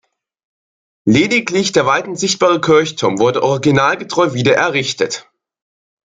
[1.05, 5.29] Lediglich der weithin sichtbare Kirchturm wurde originalgetreu wieder errichtet.